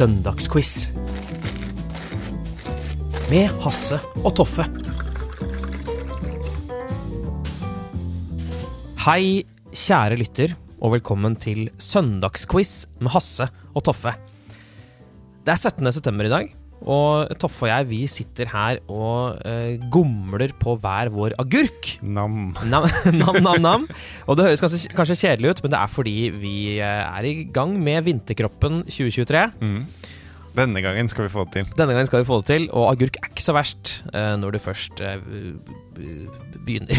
[0.00, 0.88] Søndagsquiz.
[3.28, 4.64] Med Hasse og Toffe.
[9.04, 14.14] Hei, kjære lytter, og velkommen til Søndagsquiz med Hasse og Toffe.
[15.44, 15.92] Det er 17.
[15.92, 21.10] september i dag, og Toffe og jeg vi sitter her og uh, gomler på hver
[21.12, 21.94] vår agurk.
[22.02, 22.54] Nam.
[22.64, 22.86] Nam,
[23.20, 23.88] nam, nam, nam.
[24.26, 27.34] Og det høres kanskje, kanskje kjedelig ut, men det er fordi vi eh, er i
[27.52, 29.44] gang med Vinterkroppen 2023.
[30.56, 31.68] Denne gangen skal vi få det til.
[31.78, 34.56] Denne gangen skal vi få det til, og agurk er ikke så verst uh, når
[34.56, 35.20] du først uh,
[36.64, 36.96] begynner.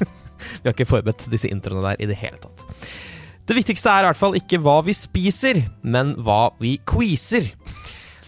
[0.60, 2.66] vi har ikke forberedt disse introene der i det hele tatt.
[3.48, 7.48] Det viktigste er i hvert fall ikke hva vi spiser, men hva vi quizer.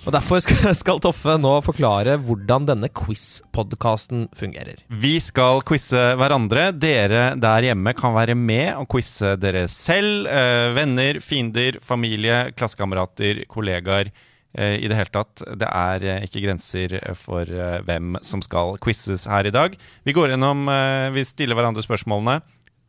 [0.04, 0.42] Og Derfor
[0.80, 4.82] skal, Toffe nå forklare hvordan denne quiz-podkasten fungerer.
[4.92, 6.68] Vi skal quize hverandre.
[6.76, 10.28] Dere der hjemme kan være med og quize dere selv.
[10.28, 14.12] Eh, venner, fiender, familie, klassekamerater, kollegaer.
[14.54, 15.40] Eh, I det hele tatt.
[15.56, 17.48] Det er eh, ikke grenser for
[17.88, 19.78] hvem som skal quizes her i dag.
[20.04, 20.68] Vi går gjennom
[21.16, 22.42] Vi stiller hverandre spørsmålene.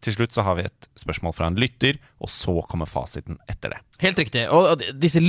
[0.04, 3.72] Til slutt så har vi et spørsmål fra en lytter, og så kommer fasiten etter
[3.72, 3.80] det.
[4.04, 4.50] Helt riktig.
[4.52, 5.24] Og og disse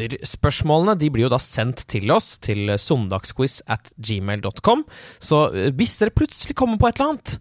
[0.00, 4.84] lytterspørsmålene de blir jo da sendt til oss til søndagsquiz at gmail.com.
[5.22, 7.38] Så eh, hvis dere plutselig kommer på et eller annet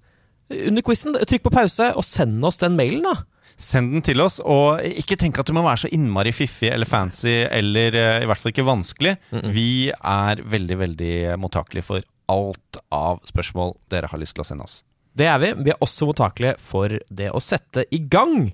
[0.52, 3.22] under quizen, trykk på pause og send oss den mailen, da.
[3.61, 6.89] Send den til oss, og ikke tenk at du må være så innmari fiffig eller
[6.89, 9.16] fancy, eller eh, i hvert fall ikke vanskelig.
[9.53, 14.68] Vi er veldig, veldig mottakelige for alt av spørsmål dere har lyst til å sende
[14.68, 14.81] oss.
[15.17, 15.51] Det er vi.
[15.66, 18.51] Vi er også mottakelige for det å sette i gang.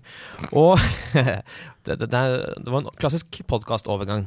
[0.51, 0.79] Og
[1.85, 4.25] det, det, det var en klassisk podkastovergang.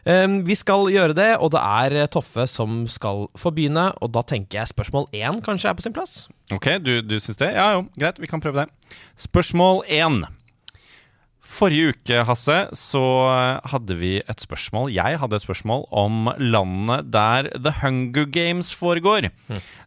[0.00, 3.90] Vi skal gjøre det, og det er eh, Toffe som skal få begynne.
[4.00, 6.22] Og da tenker jeg spørsmål én kanskje er på sin plass.
[6.54, 7.52] Ok, du, du syns det?
[7.58, 8.96] Ja jo, greit, vi kan prøve det.
[9.20, 10.22] Spørsmål én.
[11.50, 13.02] Forrige uke, Hasse, så
[13.72, 19.28] hadde vi et spørsmål Jeg hadde et spørsmål om landet der The Hunger Games foregår.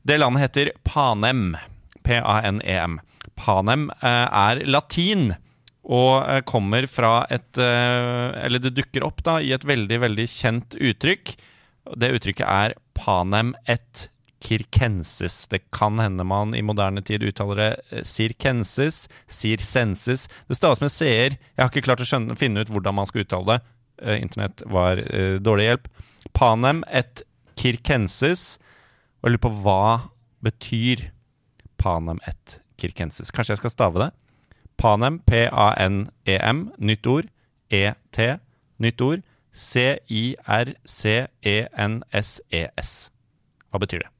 [0.03, 1.55] Det landet heter Panem.
[2.03, 2.99] P-a-n-e-m.
[3.39, 5.31] Panem eh, er latin
[5.83, 10.27] og eh, kommer fra et eh, Eller det dukker opp da i et veldig, veldig
[10.29, 11.35] kjent uttrykk.
[11.99, 14.07] Det uttrykket er panem et
[14.43, 15.47] kirkensis.
[15.47, 20.27] Det kan hende man i moderne tid uttaler det Sirkensis, Sirsensis.
[20.49, 21.37] Det staves med c-er.
[21.37, 23.59] Jeg har ikke klart å skjønne, finne ut hvordan man skal uttale det.
[24.03, 25.85] Eh, Internett var eh, dårlig hjelp.
[26.35, 27.23] Panem et
[27.59, 28.57] kirkensis.
[29.21, 29.85] Og jeg lurer på hva
[30.43, 30.97] betyr
[31.79, 33.31] panem et kirkensis.
[33.31, 34.11] Kanskje jeg skal stave det?
[34.79, 37.25] Panem, P-A-N-E-M, nytt ord.
[37.71, 38.17] E-T,
[38.83, 39.21] nytt ord.
[39.53, 40.51] C-I-R-C-E-N-S-E-S.
[43.69, 44.11] Hva betyr det?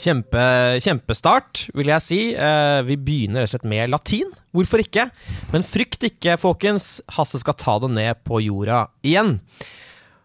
[0.00, 0.42] Kjempe,
[0.80, 2.18] kjempestart, vil jeg si.
[2.32, 4.30] Eh, vi begynner rett og slett med latin.
[4.56, 5.04] Hvorfor ikke?
[5.52, 7.02] Men frykt ikke, folkens.
[7.18, 9.34] Hasse skal ta det ned på jorda igjen.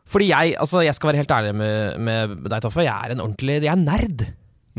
[0.07, 2.85] Fordi jeg, altså, jeg skal være helt ærlig med, med deg, Toffe.
[2.85, 4.23] Jeg er en ordentlig Jeg er nerd.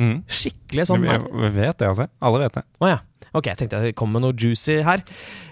[0.00, 0.16] Mm.
[0.28, 1.28] Skikkelig sånn nerd.
[1.44, 2.08] vi vet det, altså.
[2.24, 2.64] Alle vet det.
[2.80, 3.02] Å ja.
[3.36, 5.02] Ok, jeg tenkte jeg kom med noe juicy her.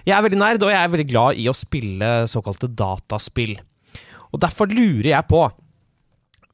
[0.07, 3.59] Jeg er veldig nerd, og jeg er veldig glad i å spille såkalte dataspill.
[4.33, 5.43] Og derfor lurer jeg på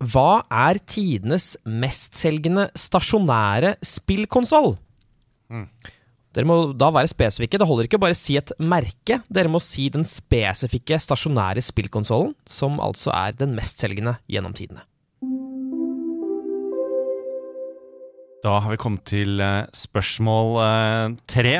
[0.00, 4.78] Hva er tidenes mestselgende stasjonære spillkonsoll?
[6.30, 7.58] Dere må da være spesifikke.
[7.60, 9.18] Det holder ikke å bare si et merke.
[9.28, 14.86] Dere må si den spesifikke stasjonære spillkonsollen, som altså er den mestselgende gjennom tidene.
[18.40, 21.58] Da har vi kommet til eh, spørsmål eh, tre.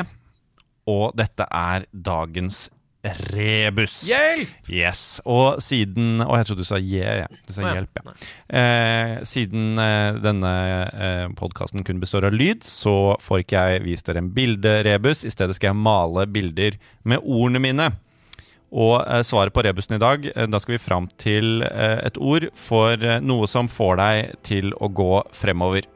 [0.89, 2.71] Og dette er dagens
[3.03, 4.01] rebus.
[4.05, 4.51] Hjelp!
[4.69, 5.21] Yes.
[5.25, 7.23] Og siden Å, jeg trodde du sa yeah.
[7.23, 7.39] yeah.
[7.47, 8.13] Du sa hjelp, ja.
[8.61, 10.53] Eh, siden eh, denne
[10.91, 15.25] eh, podkasten kun består av lyd, så får ikke jeg vist dere en bilderebus.
[15.25, 16.77] I stedet skal jeg male bilder
[17.07, 17.89] med ordene mine.
[18.71, 22.21] Og eh, svaret på rebusen i dag, eh, da skal vi fram til eh, et
[22.21, 25.89] ord for eh, noe som får deg til å gå fremover.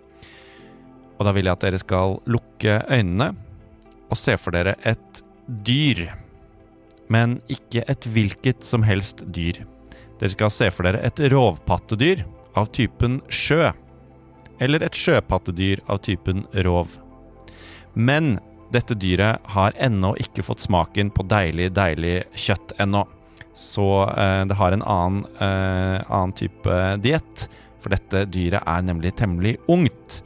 [1.15, 3.31] Og da vil jeg at dere skal lukke øynene
[4.11, 6.09] og se for dere et dyr.
[7.11, 9.63] Men ikke et hvilket som helst dyr.
[10.19, 12.23] Dere skal se for dere et rovpattedyr
[12.55, 13.73] av typen sjø.
[14.59, 16.93] eller et sjøpattedyr av typen rov.
[17.93, 18.37] Men
[18.71, 23.03] dette dyret har ennå ikke fått smaken på deilig, deilig kjøtt ennå.
[23.55, 27.45] Så eh, det har en annen, eh, annen type diett,
[27.83, 30.21] for dette dyret er nemlig temmelig ungt.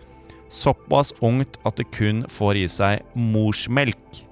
[0.50, 4.24] Såpass ungt at det kun får i seg morsmelk.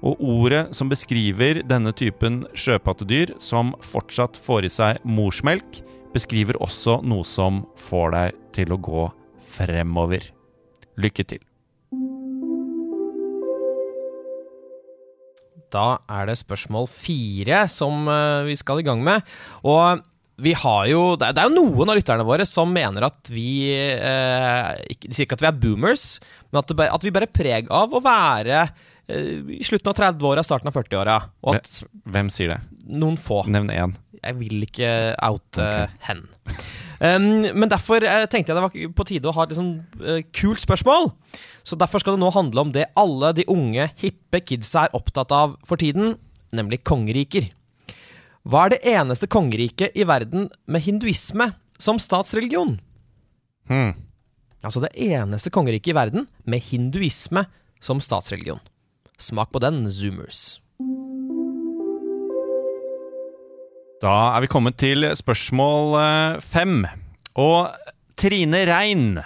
[0.00, 5.82] Og ordet som beskriver denne typen sjøpattedyr, som fortsatt får i seg morsmelk,
[6.14, 9.04] beskriver også noe som får deg til å gå
[9.52, 10.24] fremover.
[11.00, 11.44] Lykke til.
[15.70, 19.22] Da er det spørsmål fire som eh, vi skal i gang med.
[19.62, 20.00] Og
[20.40, 24.70] vi har jo Det er, jo noen av lytterne våre som mener at vi eh,
[25.04, 26.04] De sier ikke at vi er boomers,
[26.50, 28.64] men at, bare- at vi bærer preg av å være
[29.08, 31.16] i slutten av 30-åra, starten av 40-åra.
[32.10, 32.60] Hvem sier det?
[32.90, 33.94] noen få Nevn én.
[34.20, 34.90] Jeg vil ikke
[35.24, 35.66] oute
[36.04, 36.26] hen.
[37.00, 39.70] Um, men derfor uh, tenkte jeg det var på tide å ha et liksom,
[40.02, 41.08] uh, kult spørsmål.
[41.64, 45.32] Så derfor skal det nå handle om det alle de unge, hippe kidsa er opptatt
[45.32, 46.18] av for tiden,
[46.52, 47.48] nemlig kongeriker.
[48.44, 52.76] Hva er det eneste kongeriket i verden med hinduisme som statsreligion?
[53.70, 53.94] Hmm.
[54.60, 57.46] Altså det eneste kongeriket i verden med hinduisme
[57.80, 58.60] som statsreligion.
[59.20, 60.60] Smak på den, zoomers.
[64.00, 66.86] Da er vi kommet til spørsmål eh, fem.
[67.36, 67.68] Og
[68.16, 69.20] Trine Rein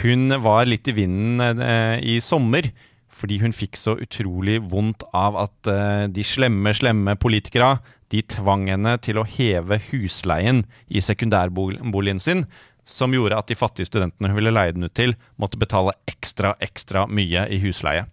[0.00, 2.66] hun var litt i vinden eh, i sommer
[3.12, 7.76] fordi hun fikk så utrolig vondt av at eh, de slemme, slemme politikere
[8.10, 12.46] de tvang henne til å heve husleien i sekundærboligen sin,
[12.84, 16.56] som gjorde at de fattige studentene hun ville leie den ut til, måtte betale ekstra,
[16.60, 18.08] ekstra mye i husleie.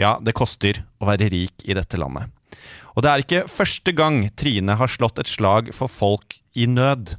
[0.00, 2.32] Ja, det koster å være rik i dette landet.
[2.96, 7.16] Og det er ikke første gang Trine har slått et slag for folk i nød.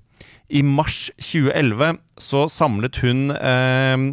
[0.50, 4.06] I mars 2011 så samlet hun eh,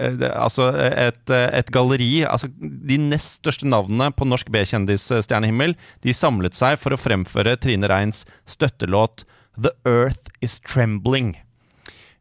[0.00, 6.14] eh, altså et, eh, et galleri altså De nest største navnene på norsk B-kjendisstjernehimmel De
[6.16, 9.26] samlet seg for å fremføre Trine Reins støttelåt
[9.60, 11.36] The Earth Is Trembling.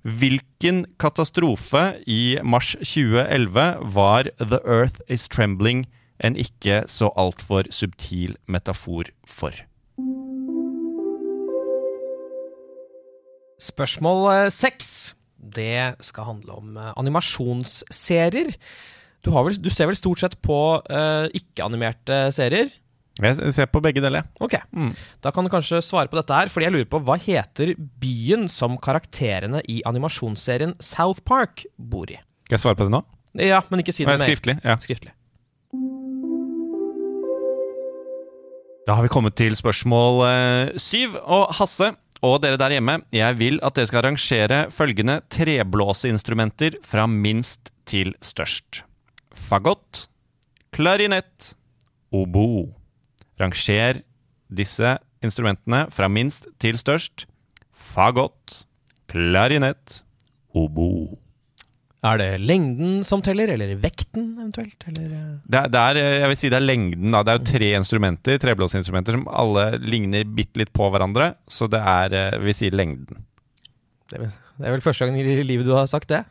[0.02, 5.84] Hvilken katastrofe i mars 2011 var The Earth Is Trembling
[6.18, 9.54] en ikke så altfor subtil metafor for?
[13.62, 15.14] Spørsmål eh, seks.
[15.38, 18.56] Det skal handle om eh, animasjonsserier.
[19.22, 22.72] Du, vel, du ser vel stort sett på uh, ikke-animerte serier?
[23.22, 24.26] Jeg ser på begge deler.
[24.42, 24.58] Ok,
[25.22, 28.48] Da kan du kanskje svare på dette her, fordi jeg lurer på hva heter byen
[28.50, 32.18] som karakterene i animasjonsserien South Park bor i?
[32.48, 33.04] Skal jeg svare på det nå?
[33.40, 34.26] Ja, men ikke si det mer.
[34.26, 34.58] skriftlig.
[34.66, 34.76] Ja.
[34.82, 35.14] Skriftlig.
[38.88, 41.16] Da har vi kommet til spørsmål eh, syv.
[41.22, 47.08] Og Hasse og dere der hjemme, jeg vil at dere skal arrangere følgende treblåseinstrumenter fra
[47.10, 48.84] minst til størst.
[49.34, 50.08] Fagott,
[50.76, 51.56] klarinett,
[52.14, 52.76] obo.
[53.42, 54.02] Ranger
[54.52, 54.96] disse
[55.26, 57.26] instrumentene fra minst til størst.
[57.72, 58.64] Fagott,
[59.12, 60.02] klarinett,
[60.58, 61.18] obo.
[62.02, 64.86] Er det lengden som teller, eller vekten eventuelt?
[64.90, 65.34] Eller, eh?
[65.46, 67.12] Det er, det er, jeg vil si det er lengden.
[67.14, 67.22] Da.
[67.28, 71.36] Det er jo tre instrumenter, treblåsinstrumenter som alle ligner bitte litt på hverandre.
[71.46, 73.22] Så det er Vi jeg vil si lengden.
[74.10, 76.24] det, er vel, det er vel første gang i livet du har sagt det?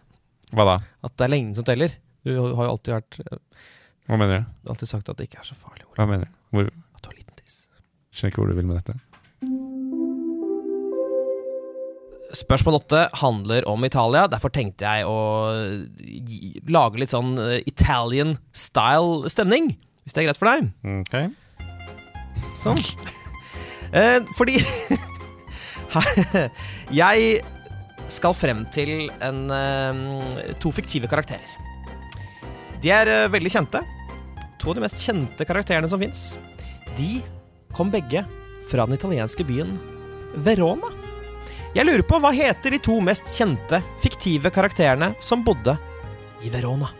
[0.50, 0.76] Hva da?
[1.06, 1.94] At det er lengden som teller?
[2.26, 3.20] Du har jo alltid, vært,
[4.10, 4.50] Hva mener du?
[4.66, 5.86] har alltid sagt at det ikke er så farlig.
[5.94, 6.34] Hva mener du?
[6.50, 6.66] Hvor,
[6.98, 7.60] At du har liten tiss.
[8.12, 8.94] Skjønner ikke hvor du vil med dette.
[12.30, 14.28] Spørsmål åtte handler om Italia.
[14.30, 15.16] Derfor tenkte jeg å
[15.98, 19.72] gi- lage litt sånn eh, Italian style stemning.
[20.04, 20.70] Hvis det er greit for deg.
[21.02, 21.14] Ok.
[22.62, 22.78] Sånn.
[23.90, 24.60] Eh, fordi
[27.02, 27.40] Jeg
[28.10, 31.50] skal frem til en, eh, to fiktive karakterer.
[32.82, 33.82] De er eh, veldig kjente.
[34.62, 36.20] To av de mest kjente karakterene som fins.
[36.94, 37.18] De
[37.76, 38.24] kom begge
[38.70, 39.76] fra den italienske byen
[40.46, 40.90] Verona.
[41.74, 45.76] Jeg lurer på hva heter de to mest kjente fiktive karakterene som bodde
[46.42, 46.90] i Verona?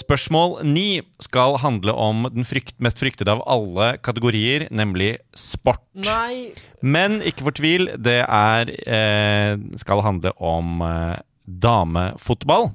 [0.00, 5.82] Spørsmål ni skal handle om den frykt, mest fryktede av alle kategorier, nemlig sport.
[5.98, 12.70] Nei Men ikke fortvil, det er eh, skal handle om eh, damefotball.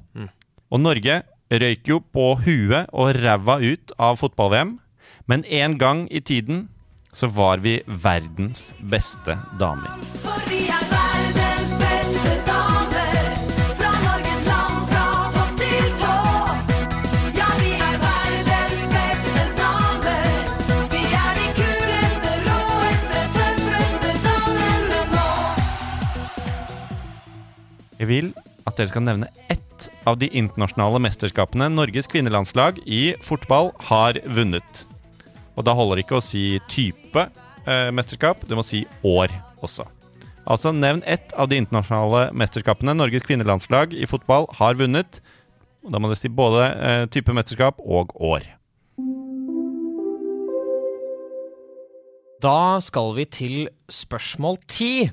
[0.70, 4.78] Og Norge røyk jo på huet og ræva ut av fotball-VM.
[5.26, 6.68] Men en gang i tiden
[7.12, 9.90] så var vi verdens beste damer.
[10.22, 13.30] For vi er verdens beste damer.
[13.78, 16.16] Fra Norges land, fra topp til tå.
[17.38, 20.28] Ja, vi er verdens beste damer.
[20.92, 25.28] Vi er de kuleste, råeste, tøffeste damene nå.
[28.02, 28.34] Jeg vil
[28.66, 29.55] at dere skal nevne ett
[30.06, 34.84] av de internasjonale mesterskapene Norges kvinnelandslag i fotball har vunnet.
[35.58, 37.26] Og da holder det ikke å si type
[37.66, 39.32] eh, mesterskap, du må si år
[39.66, 39.88] også.
[40.46, 45.18] Altså nevn ett av de internasjonale mesterskapene Norges kvinnelandslag i fotball har vunnet.
[45.82, 48.46] Og Da må du si både eh, type mesterskap og år.
[52.42, 53.56] Da skal vi til
[53.90, 55.08] spørsmål ti.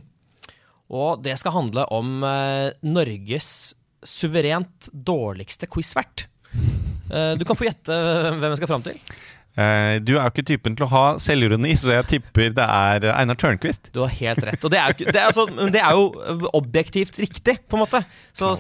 [0.93, 3.73] Og det skal handle om eh, Norges
[4.07, 6.27] suverent dårligste quizvert.
[7.13, 8.99] Eh, du kan få gjette hvem jeg skal fram til.
[9.53, 13.05] Eh, du er jo ikke typen til å ha selvironi, så jeg tipper det er
[13.13, 13.91] Einar Tørnquist.
[13.93, 14.65] Du har helt rett.
[14.65, 15.45] Og det er jo, det er altså,
[15.75, 18.01] det er jo objektivt riktig, på en måte.
[18.33, 18.55] Så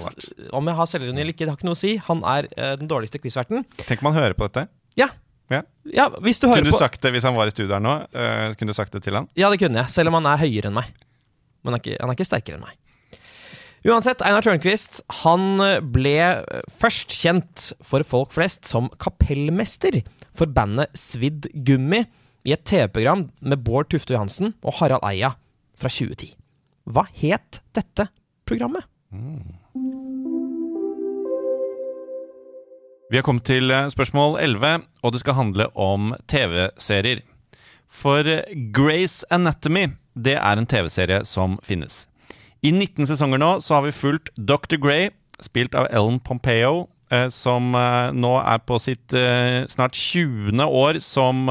[0.53, 1.95] om jeg har selvironi eller ikke, det har ikke noe å si.
[2.09, 3.65] Han er eh, den dårligste quizverten.
[3.87, 4.67] Tenk om han hører på dette.
[4.99, 5.09] Ja.
[5.51, 5.59] Ja.
[5.91, 7.91] ja, hvis du hører Kunne du sagt det hvis han var i studio her nå?
[8.15, 9.27] Uh, kunne du sagt det til han?
[9.37, 10.87] Ja, det kunne jeg, selv om han er høyere enn meg.
[11.61, 12.77] Men han er ikke, han er ikke sterkere enn meg.
[13.83, 15.59] Uansett, Einar Tørnquist han
[15.91, 16.15] ble
[16.71, 19.97] først kjent for folk flest som kapellmester
[20.31, 22.05] for bandet Svidd Gummi
[22.47, 25.33] i et TV-program med Bård Tufte Johansen og Harald Eia
[25.75, 26.31] fra 2010.
[26.87, 28.07] Hva het dette
[28.47, 28.87] programmet?
[33.11, 37.19] Vi har kommet til eh, spørsmål 11, og det skal handle om TV-serier.
[37.91, 42.05] For eh, Grace Anatomy, det er en TV-serie som finnes.
[42.63, 44.77] I 19 sesonger nå så har vi fulgt Dr.
[44.79, 45.09] Grey,
[45.43, 50.63] spilt av Ellen Pompeo, eh, som eh, nå er på sitt eh, snart 20.
[50.63, 51.45] år som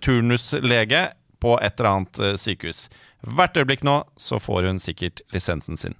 [0.00, 1.04] turnuslege
[1.40, 2.86] på et eller annet eh, sykehus.
[3.26, 5.96] Hvert øyeblikk nå så får hun sikkert lisensen sin.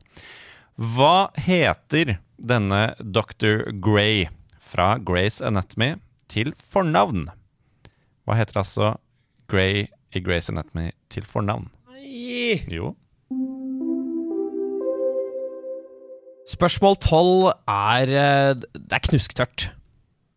[0.77, 3.71] Hva heter denne Dr.
[3.83, 4.27] Grey
[4.61, 5.95] fra Grace Anatomy
[6.33, 7.29] til fornavn?
[8.27, 8.93] Hva heter altså
[9.51, 11.71] Grey i Grace Anatomy til fornavn?
[11.93, 12.63] Nei.
[12.71, 12.95] Jo.
[16.47, 19.71] Spørsmål 12 er eh, Det er knusktørt.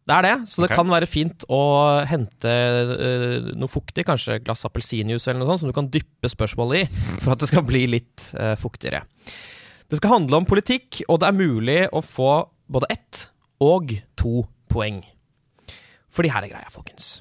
[0.09, 0.79] Det er det, så det okay.
[0.79, 1.61] kan være fint å
[2.09, 6.31] hente uh, noe fuktig, kanskje et glass appelsinjuice eller noe sånt, som du kan dyppe
[6.33, 9.03] spørsmålet i, for at det skal bli litt uh, fuktigere.
[9.85, 12.31] Det skal handle om politikk, og det er mulig å få
[12.73, 13.27] både ett
[13.61, 15.03] og to poeng.
[16.09, 17.19] Fordi her er greia, folkens.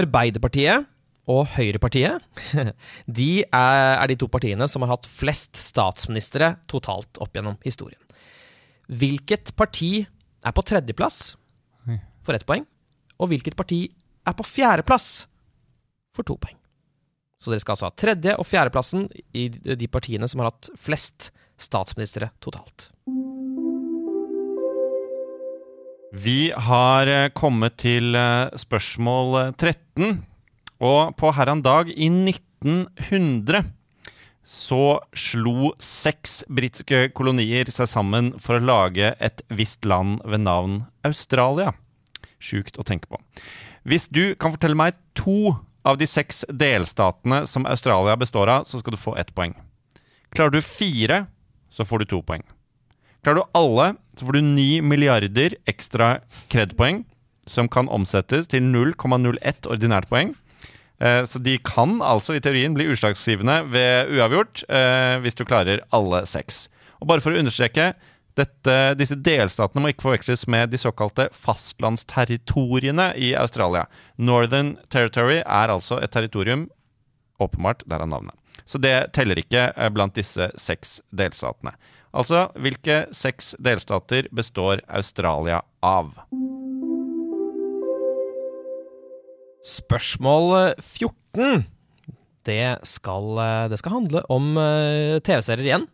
[0.00, 0.88] Arbeiderpartiet
[1.28, 2.22] og Høyrepartiet
[3.20, 8.00] de er, er de to partiene som har hatt flest statsministre totalt opp gjennom historien.
[8.90, 11.34] Hvilket parti er på tredjeplass
[12.24, 12.64] for ett poeng,
[13.20, 13.84] og hvilket parti
[14.26, 15.10] er på fjerdeplass
[16.16, 16.56] for to poeng?
[17.40, 21.30] Så dere skal altså ha tredje- og fjerdeplassen i de partiene som har hatt flest
[21.60, 22.90] statsministre totalt.
[26.10, 30.24] Vi har eh, kommet til eh, spørsmål eh, 13.
[30.80, 33.68] Og på herran dag i 1900
[34.50, 40.80] så slo seks britiske kolonier seg sammen for å lage et visst land ved navn
[41.06, 41.74] Australia.
[42.40, 43.20] Sjukt å tenke på.
[43.86, 45.54] Hvis du kan fortelle meg to
[45.86, 49.54] av de seks delstatene som Australia består av, så skal du få ett poeng.
[50.34, 51.24] Klarer du fire,
[51.70, 52.42] så får du to poeng.
[53.22, 56.20] Klarer du alle, så får du 9 milliarder ekstra
[56.52, 57.04] kredpoeng,
[57.48, 60.34] som kan omsettes til 0,01 ordinært poeng.
[61.00, 65.82] Eh, Så de kan altså i teorien bli utslagsgivende ved uavgjort eh, hvis du klarer
[65.96, 66.68] alle seks.
[67.00, 67.94] Og bare for å understreke,
[68.38, 73.86] dette, disse delstatene må ikke forveksles med de såkalte fastlandsterritoriene i Australia.
[74.16, 76.68] Northern Territory er altså et territorium,
[77.40, 78.36] åpenbart, derav navnet.
[78.68, 81.74] Så det teller ikke eh, blant disse seks delstatene.
[82.10, 86.12] Altså, hvilke seks delstater består Australia av?
[89.66, 91.64] Spørsmål 14.
[92.48, 95.88] Det skal, eh, det skal handle om eh, TV-serier igjen.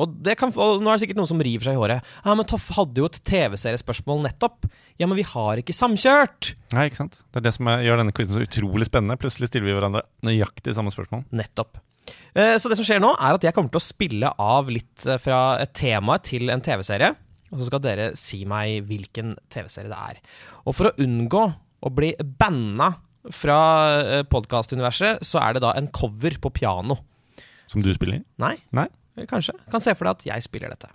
[0.00, 2.06] Og, det kan, og nå er det sikkert noen som river seg i håret.
[2.24, 4.66] Ja, men Toff hadde jo et TV-seriespørsmål nettopp.
[4.98, 6.54] Ja, men vi har ikke samkjørt!
[6.74, 7.20] Nei, ikke sant?
[7.30, 9.18] Det er det som er, gjør denne quizen så utrolig spennende.
[9.20, 11.26] Plutselig stiller vi hverandre nøyaktig samme spørsmål.
[11.36, 11.78] Nettopp.
[12.34, 15.06] Eh, Så det som skjer nå, er at jeg kommer til å spille av litt
[15.06, 17.12] eh, fra et tema til en TV-serie.
[17.52, 20.20] Og så skal dere si meg hvilken TV-serie det er.
[20.64, 21.44] Og for å unngå
[21.80, 22.92] å bli banna
[23.32, 23.58] fra
[24.32, 26.96] podkastuniverset, så er det da en cover på piano.
[27.70, 28.22] Som du spiller?
[28.40, 28.86] Nei, Nei?
[29.28, 29.54] kanskje.
[29.70, 30.88] Kan se for deg at jeg spiller dette.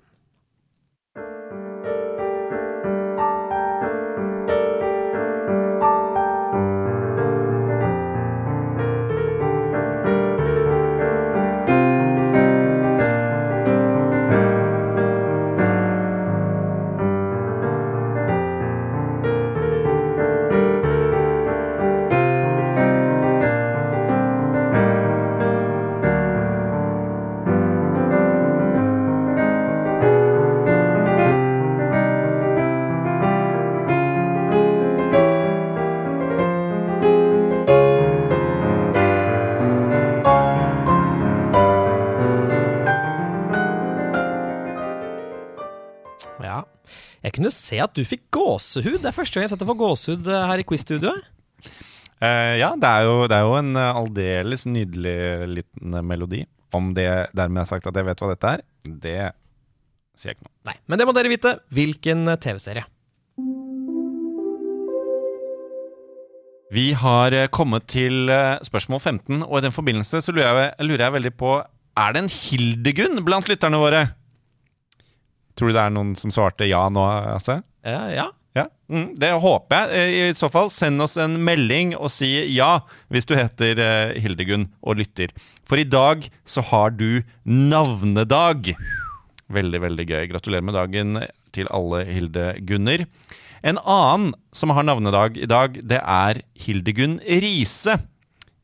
[47.65, 49.00] Se at du fikk gåsehud.
[49.01, 51.31] Det er første gang jeg setter for gåsehud eh, her i quiz-studioet.
[52.15, 55.15] Uh, ja, det er, jo, det er jo en eh, aldeles nydelig
[55.51, 56.45] liten eh, melodi.
[56.75, 59.17] Om det dermed er sagt at jeg vet hva dette er, det
[60.15, 60.53] sier jeg ikke noe.
[60.72, 61.53] Nei, men det må dere vite.
[61.75, 62.88] Hvilken TV-serie?
[66.75, 68.31] Vi har kommet til
[68.65, 72.24] spørsmål 15, og i den forbindelse så lurer jeg, lurer jeg veldig på Er det
[72.24, 74.01] en Hildegunn blant lytterne våre?
[75.56, 77.04] Tror du det er noen som svarte ja nå,
[77.36, 77.62] Asse?
[77.86, 78.32] Ja, ja.
[78.56, 80.00] Ja, mm, Det håper jeg.
[80.00, 84.14] Eh, I så fall, send oss en melding og si ja hvis du heter eh,
[84.24, 85.34] Hildegunn og lytter.
[85.68, 88.72] For i dag så har du navnedag.
[89.52, 90.22] Veldig, veldig gøy.
[90.32, 91.20] Gratulerer med dagen
[91.56, 93.04] til alle Hildegunner.
[93.66, 97.98] En annen som har navnedag i dag, det er Hildegunn Riise.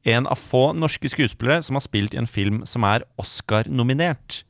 [0.07, 4.45] En av få norske skuespillere som har spilt i en film som er Oscar-nominert.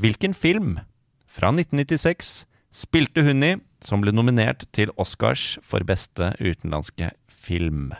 [0.00, 0.78] Hvilken film
[1.30, 2.44] fra 1996
[2.74, 3.54] spilte hun i
[3.86, 7.92] som ble nominert til Oscars for beste utenlandske film?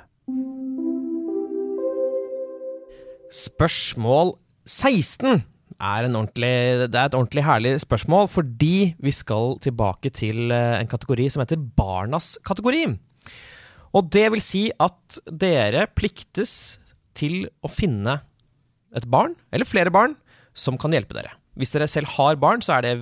[3.31, 4.35] Spørsmål
[4.67, 5.45] 16
[5.79, 10.81] er, en ordentlig, det er et ordentlig herlig spørsmål, fordi vi skal tilbake til eh,
[10.81, 12.89] en kategori som heter Barnas kategori.
[13.95, 16.81] Og det vil si at dere pliktes
[17.17, 18.21] til å finne
[18.95, 20.19] et barn, eller flere barn,
[20.51, 21.40] som kan hjelpe dere.
[21.61, 22.95] Hvis dere selv har barn, så er det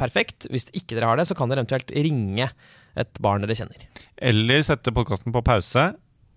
[0.00, 0.46] perfekt.
[0.52, 2.48] Hvis ikke dere har det, så kan dere eventuelt ringe
[2.94, 3.88] et barn dere kjenner.
[4.22, 5.90] Eller sette podkasten på pause,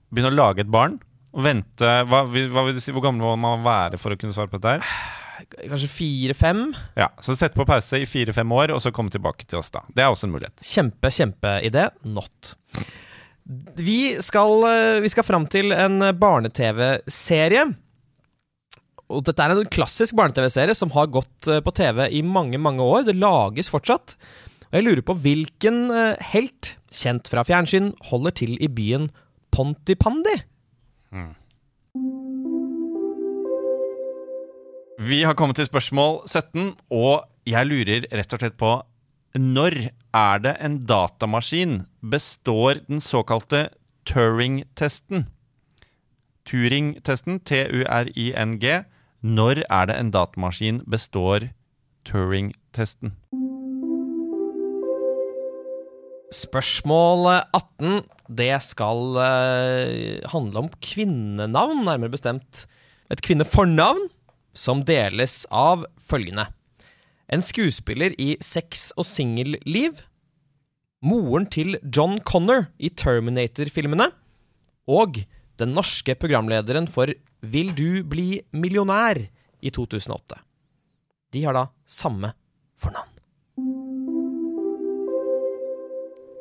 [0.10, 0.98] begynne å lage et barn,
[1.38, 4.34] og vente hva, hva vil du si, Hvor gammel må man være for å kunne
[4.34, 5.16] svare på dette her?
[5.68, 6.64] Kanskje fire-fem.
[6.98, 9.84] Ja, Så sette på pause i fire-fem år, og så komme tilbake til oss da.
[9.94, 10.64] Det er også en mulighet.
[10.66, 11.90] Kjempe, kjempeidé.
[12.10, 12.56] Not.
[13.78, 17.68] Vi skal, eh, vi skal fram til en barne-TV-serie.
[19.08, 22.84] Og dette er en klassisk barne-TV-serie som har gått eh, på TV i mange, mange
[22.84, 23.06] år.
[23.08, 24.18] Det lages fortsatt.
[24.68, 29.08] Og jeg lurer på hvilken eh, helt, kjent fra fjernsyn, holder til i byen
[29.56, 30.36] Pontypandy?
[34.98, 38.74] Vi har kommet til spørsmål 17, og jeg lurer rett og slett på
[39.38, 39.78] Når
[40.18, 43.70] er det en datamaskin består den såkalte
[44.10, 45.30] Turing-testen?
[46.48, 48.66] Turing-testen, T-U-R-I-N-G.
[49.26, 51.50] Når er det en datamaskin består
[52.06, 53.16] Turing-testen?
[56.30, 57.26] Spørsmål
[57.56, 58.04] 18.
[58.30, 62.68] Det skal eh, handle om kvinnenavn, nærmere bestemt
[63.10, 64.06] et kvinnefornavn,
[64.54, 66.52] som deles av følgende.
[67.34, 70.04] En skuespiller i sex- og singelliv.
[71.02, 74.12] Moren til John Connor i Terminator-filmene.
[74.88, 75.24] Og
[75.58, 79.20] den norske programlederen for Vil du bli millionær
[79.62, 80.40] i 2008.
[81.34, 82.34] De har da samme
[82.82, 83.14] fornavn.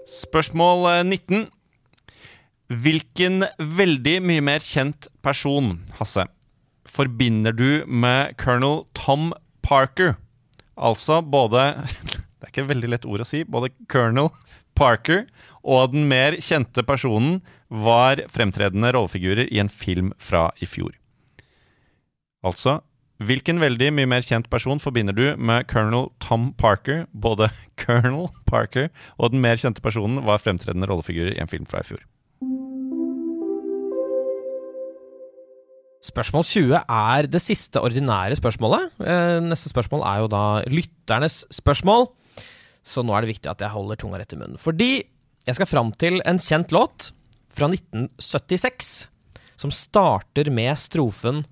[0.07, 1.47] Spørsmål eh, 19.
[2.83, 6.27] Hvilken veldig mye mer kjent person, Hasse,
[6.87, 10.17] forbinder du med colonel Tom Parker?
[10.77, 11.69] Altså både
[12.37, 13.43] Det er ikke et veldig lett ord å si.
[13.49, 14.31] Både colonel
[14.77, 15.25] Parker
[15.67, 20.95] og den mer kjente personen var fremtredende rollefigurer i en film fra i fjor.
[22.47, 22.81] Altså
[23.17, 27.07] Hvilken veldig mye mer kjent person forbinder du med colonel Tom Parker?
[27.17, 27.49] Både
[27.81, 31.89] colonel Parker og den mer kjente personen var fremtredende rollefigurer i en film fra i
[31.89, 32.05] fjor.
[36.05, 38.93] Spørsmål 20 er det siste ordinære spørsmålet.
[39.01, 42.11] Eh, neste spørsmål er jo da lytternes spørsmål.
[42.87, 44.61] Så nå er det viktig at jeg holder tunga rett i munnen.
[44.61, 44.93] Fordi
[45.49, 47.11] jeg skal fram til en kjent låt
[47.57, 49.09] fra 1976
[49.57, 51.45] som starter med strofen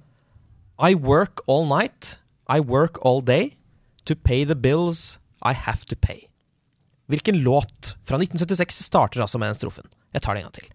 [0.76, 3.56] I work all night, I work all day,
[4.04, 6.28] to pay the bills I have to pay.
[7.06, 9.88] Hvilken låt fra 1976 starter altså med den strofen?
[10.12, 10.68] Jeg tar det en gang til.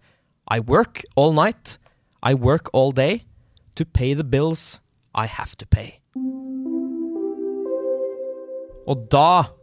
[0.50, 1.78] I work all night,
[2.22, 3.22] I work all day,
[3.76, 4.80] to pay the bills
[5.14, 6.00] I have to pay.
[8.86, 9.59] Og da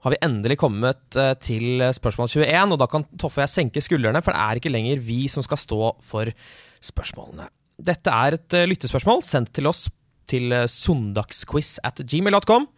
[0.00, 3.82] har vi endelig kommet eh, til spørsmål 21, og da kan Toffe og jeg senke
[3.84, 6.30] skuldrene, for det er ikke lenger vi som skal stå for
[6.84, 7.50] spørsmålene.
[7.80, 9.86] Dette er et eh, lyttespørsmål sendt til oss
[10.30, 12.68] til eh, søndagsquiz at gmail.com,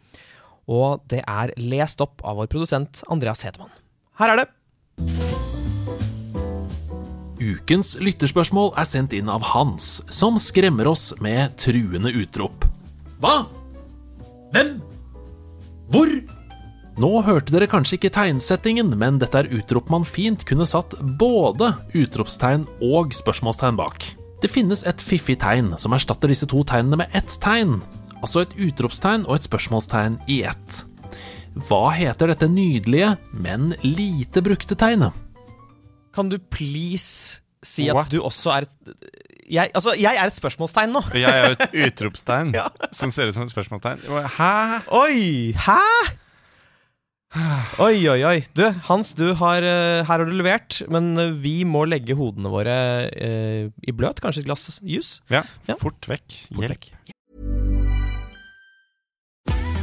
[0.72, 3.72] og det er lest opp av vår produsent Andreas Hedemann.
[4.18, 4.50] Her er det.
[7.42, 12.68] Ukens lytterspørsmål er sendt inn av Hans, som skremmer oss med truende utrop.
[13.22, 13.42] Hva?
[14.54, 14.76] Hvem?
[15.90, 16.14] Hvor?
[17.00, 21.70] Nå hørte dere kanskje ikke tegnsettingen, men dette er utrop man fint kunne satt både
[21.96, 24.04] utropstegn og spørsmålstegn bak.
[24.42, 27.78] Det finnes et fiffig tegn som erstatter disse to tegnene med ett tegn,
[28.20, 30.82] altså et utropstegn og et spørsmålstegn i ett.
[31.68, 35.16] Hva heter dette nydelige, men lite brukte tegnet?
[36.12, 38.12] Kan du please si at What?
[38.12, 38.96] du også er et
[39.52, 41.00] jeg, altså, jeg er et spørsmålstegn nå.
[41.18, 42.68] Jeg er et utropstegn Ja.
[42.96, 44.04] som ser ut som et spørsmålstegn.
[44.36, 44.52] Hæ?
[44.96, 45.52] Oi!
[45.56, 45.80] Hæ?
[47.32, 48.40] Oi, oi, oi.
[48.52, 52.50] Du, Hans, du har, eh, her har du levert, men eh, vi må legge hodene
[52.52, 52.74] våre
[53.08, 54.20] eh, i bløt.
[54.20, 55.22] Kanskje et glass juice?
[55.32, 55.78] Ja, Ja.
[55.80, 56.36] fort vekk.
[56.52, 56.90] Fort vekk.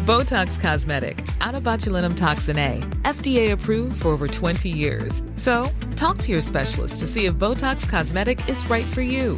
[0.06, 5.22] Botox Cosmetic, out of botulinum toxin A, FDA approved for over 20 years.
[5.36, 9.38] So, talk to your specialist to see if Botox Cosmetic is right for you.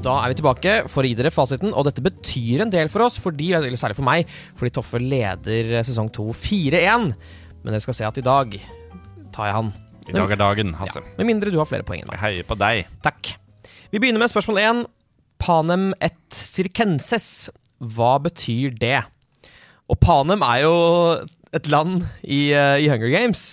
[0.00, 3.04] Da er vi tilbake for å gi dere fasiten, og dette betyr en del for
[3.04, 7.10] oss, fordi, eller særlig for meg, fordi Toffe leder sesong 2 4-1.
[7.60, 8.56] Men dere skal se at i dag
[9.34, 9.68] tar jeg han.
[10.08, 11.02] I dag er dagen, Hasse.
[11.18, 12.16] Med mindre du har flere poeng enn meg.
[12.16, 12.88] Jeg heier på deg.
[13.04, 13.34] Takk.
[13.92, 14.82] Vi begynner med spørsmål 1.
[15.44, 17.50] Panem et sirkenses.
[17.80, 19.02] Hva betyr det?
[19.92, 20.74] Og Panem er jo
[21.52, 23.50] et land i, eh, i Hunger Games.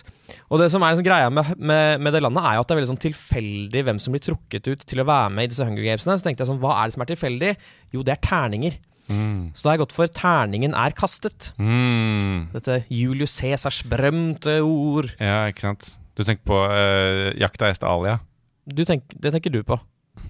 [0.49, 2.75] Og det som er liksom greia med, med, med det landet, er jo at det
[2.75, 5.65] er veldig sånn tilfeldig hvem som blir trukket ut til å være med i disse
[5.67, 6.17] Hunger Gamesene.
[6.19, 7.55] Så tenkte jeg sånn, hva er det som er tilfeldig?
[7.95, 8.79] Jo, det er terninger.
[9.07, 11.53] Så da har jeg gått for 'terningen er kastet'.
[11.57, 12.51] Mm.
[12.51, 15.13] Dette Julius Cæsars berømte ord.
[15.19, 15.93] Ja, ikke sant.
[16.17, 18.19] Du tenker på uh, jakta est Alia?
[18.67, 19.79] Tenk, det tenker du på.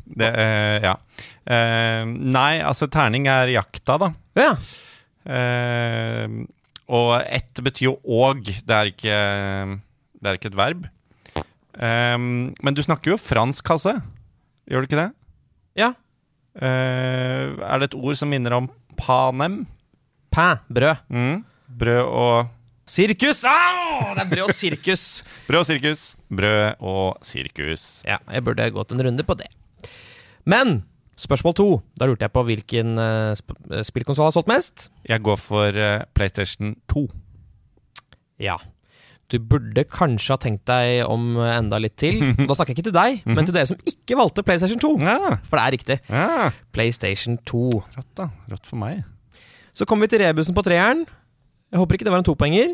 [0.06, 0.94] Det, uh, ja.
[1.50, 4.12] Uh, nei, altså terning er jakta, da.
[4.38, 4.52] Ja.
[5.26, 6.46] Uh,
[6.88, 8.46] og ett betyr jo òg.
[8.46, 9.80] Det, er ikke-
[10.22, 10.88] det er ikke et verb.
[11.78, 13.96] Um, men du snakker jo fransk, Hasse.
[14.68, 15.12] Gjør du ikke det?
[15.78, 15.94] ja.
[16.58, 18.66] Uh, er det et ord som minner om
[18.98, 19.68] panem?
[20.34, 20.58] Pain.
[20.74, 21.04] Brød.
[21.14, 21.44] Mm.
[21.78, 22.48] Brød og
[22.88, 23.44] Sirkus!
[23.44, 24.14] Au!
[24.16, 25.04] Det er brød og sirkus.
[25.48, 26.04] Brød og sirkus.
[26.32, 27.84] Brød og sirkus.
[28.08, 29.50] Ja, jeg burde gått en runde på det.
[30.48, 30.86] Men
[31.20, 31.68] spørsmål to.
[32.00, 33.52] Da lurte jeg på hvilken uh, sp
[33.90, 34.88] spillkonsoll har solgt mest.
[35.04, 37.06] Jeg går for uh, PlayStation 2.
[38.40, 38.56] Ja.
[39.28, 42.22] Du burde kanskje ha tenkt deg om enda litt til.
[42.48, 44.92] Da snakker jeg ikke til deg, men til dere som ikke valgte PlayStation 2.
[45.04, 45.98] Ja, For det er riktig.
[46.08, 46.50] ja.
[46.76, 47.64] PlayStation 2.
[47.98, 48.30] Rått, da.
[48.54, 49.02] Rått for meg.
[49.76, 51.04] Så kommer vi til rebusen på treeren.
[51.74, 52.72] Jeg håper ikke det var en topoenger.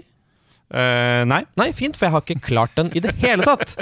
[0.74, 1.42] Uh, nei.
[1.60, 3.74] Nei, fint, for jeg har ikke klart den i det hele tatt.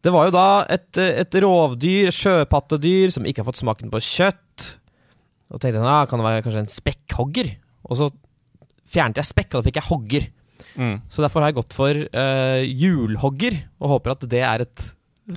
[0.00, 4.68] Det var jo da et, et rovdyr, sjøpattedyr, som ikke har fått smaken på kjøtt.
[5.50, 7.50] Og tenkte jeg, ah, kan det være kanskje en spekkhogger?
[7.88, 8.08] Og så
[8.90, 10.28] fjernet jeg spekk, og da fikk jeg hogger.
[10.76, 10.96] Mm.
[11.10, 11.98] Så derfor har jeg gått for
[12.64, 14.88] hjulhogger, og håper at det er et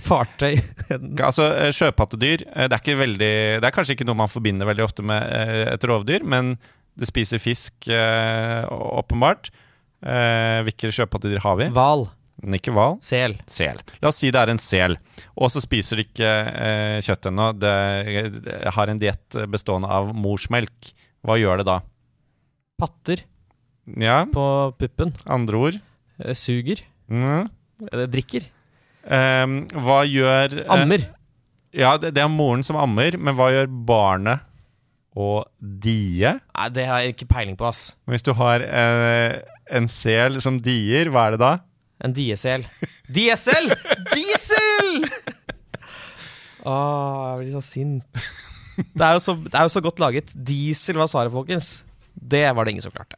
[0.02, 0.58] fartøy.
[1.24, 4.70] Altså, eh, sjøpattedyr eh, det er, ikke veldig, det er kanskje ikke noe man forbinder
[4.70, 5.22] veldig ofte med
[5.74, 6.56] et rovdyr, men
[7.00, 9.48] det spiser fisk, uh, åpenbart.
[10.06, 11.70] Uh, hvilke sjøpattedyr har vi?
[11.74, 12.06] Hval.
[12.44, 13.00] Men ikke hval.
[13.02, 13.34] Sel.
[13.50, 13.80] Sel.
[14.04, 14.98] La oss si det er en sel,
[15.34, 17.48] og så spiser det ikke eh, kjøtt ennå.
[17.56, 17.74] Det,
[18.44, 20.92] det har en diett bestående av morsmelk.
[21.24, 21.78] Hva gjør det da?
[22.82, 23.24] Patter
[24.00, 24.46] Ja, på
[24.80, 25.14] puppen.
[25.28, 25.80] andre ord?
[26.24, 26.84] Eh, Suger.
[27.12, 27.50] Mm.
[27.92, 28.46] Eh, Drikker.
[29.04, 29.46] Eh,
[29.84, 31.04] hva gjør eh, Ammer.
[31.74, 34.44] Ja, det, det er moren som ammer, men hva gjør barnet
[35.18, 36.22] og die?
[36.30, 37.96] Nei, det har jeg ikke peiling på, ass.
[38.10, 39.40] Hvis du har eh,
[39.74, 41.52] en sel som dier, hva er det da?
[42.04, 42.66] En diesel.
[43.16, 43.74] Diesel!
[44.14, 45.04] Diesel!
[46.64, 48.22] Åh, jeg blir så sint.
[48.94, 50.32] Det er jo så, det er jo så godt laget.
[50.34, 51.82] Diesel var svaret, folkens.
[52.14, 53.18] Det var det ingen som klarte.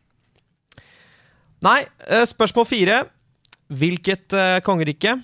[1.66, 2.98] Nei, eh, spørsmål fire.
[3.74, 5.16] Hvilket eh, kongerike?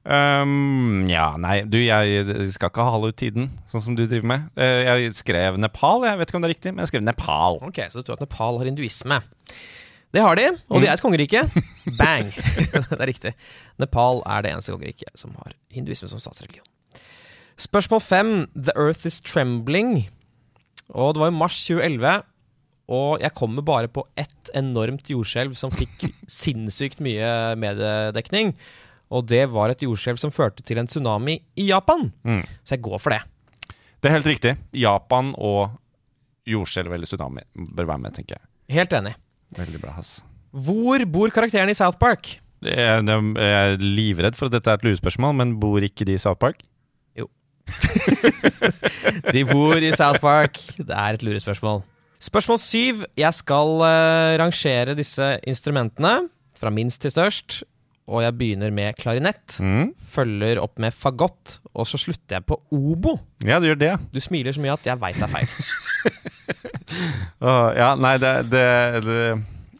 [0.00, 4.46] Um, ja, nei, du, jeg skal ikke hale ut tiden, sånn som du driver med.
[4.56, 7.60] Eh, jeg skrev Nepal, jeg vet ikke om det er riktig, men jeg skrev Nepal.
[7.66, 9.20] Ok, Så du tror at Nepal har hinduisme?
[10.10, 11.44] Det har de, og de er et kongerike.
[12.00, 12.32] Bang!
[12.88, 13.34] det er riktig.
[13.78, 16.64] Nepal er det eneste kongeriket som har hinduisme som statsreligion.
[17.60, 18.32] Spørsmål fem.
[18.56, 20.08] The Earth is Trembling.
[20.96, 22.24] Og det var jo mars 2011.
[22.90, 26.08] Og jeg kommer bare på ett enormt jordskjelv som fikk
[26.40, 28.54] sinnssykt mye mediedekning.
[29.10, 32.08] Og det var et jordskjelv som førte til en tsunami i Japan.
[32.26, 32.42] Mm.
[32.62, 33.22] Så jeg går for det.
[34.00, 34.54] Det er helt riktig.
[34.80, 35.74] Japan og
[36.48, 38.46] jordskjelv eller tsunami bør være med, tenker jeg.
[38.78, 39.16] Helt enig.
[39.58, 40.20] Veldig bra, Hass.
[40.50, 42.38] Hvor bor karakteren i South Park?
[42.64, 43.02] Jeg
[43.40, 46.62] er livredd for at dette er et lurespørsmål, men bor ikke de i South Park?
[47.18, 47.28] Jo.
[49.34, 50.58] De bor i South Park.
[50.76, 51.82] Det er et lurespørsmål.
[52.20, 53.04] Spørsmål syv.
[53.18, 56.28] Jeg skal uh, rangere disse instrumentene
[56.60, 57.62] fra minst til størst.
[58.10, 59.54] og jeg begynner med klarinett.
[59.62, 59.92] Mm.
[60.10, 63.12] Følger opp med fagott, og så slutter jeg på obo.
[63.46, 63.92] Ja, du gjør det.
[64.10, 65.52] Du smiler så mye at jeg veit det er feil.
[67.46, 68.64] Åh, ja, nei, det, det,
[69.06, 69.20] det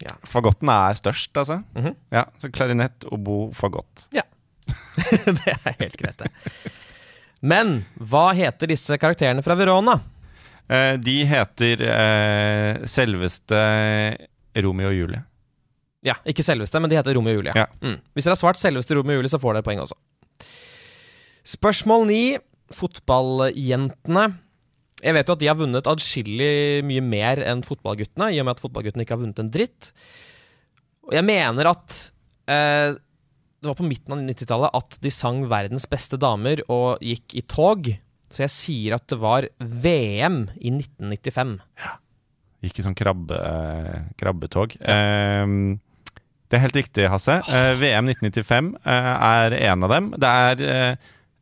[0.00, 0.14] Ja.
[0.30, 1.58] Fagotten er størst, altså.
[1.76, 1.96] Mhm.
[2.14, 4.06] Ja, så Klarinett, obo, fagott.
[4.14, 4.22] Ja.
[5.26, 6.30] det er helt greit, det.
[7.42, 9.98] Men hva heter disse karakterene fra Verona?
[10.70, 13.60] Eh, de heter eh, selveste
[14.62, 15.22] Romeo og Julie.
[16.06, 17.56] Ja, ikke selveste, men de heter Romeo og Julie.
[17.58, 17.66] Ja.
[17.82, 17.98] Mm.
[18.14, 19.98] Hvis dere har svart selveste Romeo og Julie, så får dere poeng også.
[21.56, 22.22] Spørsmål ni.
[22.70, 24.28] Fotballjentene.
[25.00, 26.54] Jeg vet jo at de har vunnet adskillig
[26.86, 29.90] mye mer enn fotballguttene, i og med at fotballguttene ikke har vunnet en dritt.
[31.08, 31.96] Og jeg mener at
[32.52, 32.92] eh,
[33.60, 37.42] det var på midten av 90-tallet at de sang 'Verdens beste damer' og gikk i
[37.42, 37.90] tog.
[38.30, 41.56] Så jeg sier at det var VM i 1995.
[42.62, 44.76] Gikk i sånn krabbe, eh, krabbetog.
[44.80, 45.54] Eh,
[46.50, 47.40] det er helt riktig, Hasse.
[47.48, 50.10] Eh, VM 1995 eh, er en av dem.
[50.20, 50.96] Det er eh,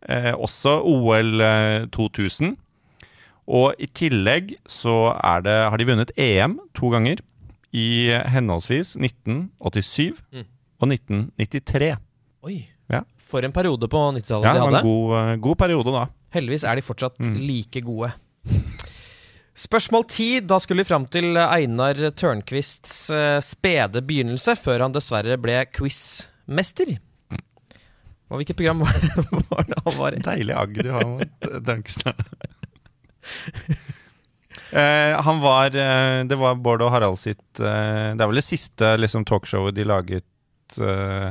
[0.08, 2.56] eh, også OL eh, 2000.
[3.48, 7.20] Og i tillegg så er det, har de vunnet EM to ganger.
[7.72, 10.44] I henholdsvis 1987 Mm.
[10.80, 11.96] og 1993.
[12.48, 12.62] Oi.
[12.88, 13.02] Ja.
[13.28, 14.78] For en periode på 90-tallet Ja, de hadde.
[14.78, 16.06] Ja, en god, god periode da.
[16.34, 17.36] Heldigvis er de fortsatt Mm.
[17.40, 18.12] like gode.
[19.58, 20.28] Spørsmål ti.
[20.40, 26.98] Da skulle vi fram til Einar Tørnquists eh, spede begynnelse, før han dessverre ble quizmester.
[28.28, 28.84] Hvilket program
[29.50, 30.20] var det, han var i?
[30.22, 32.14] Deilig agg du har mot Dønkestad.
[34.68, 38.44] Uh, han var uh, Det var Bård og Harald sitt uh, Det er vel det
[38.44, 41.30] siste liksom, talkshowet de laget eh,